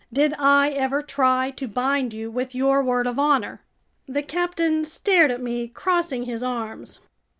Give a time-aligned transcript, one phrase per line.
[0.11, 3.61] "Did I ever try to bind you with your word of honor?"
[4.07, 7.01] The captain stared at me, crossing his arms.